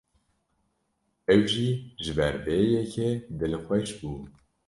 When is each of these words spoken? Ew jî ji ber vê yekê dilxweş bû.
Ew 1.33 1.41
jî 1.51 1.69
ji 2.03 2.11
ber 2.17 2.35
vê 2.45 2.59
yekê 2.75 3.09
dilxweş 3.39 3.89
bû. 3.99 4.11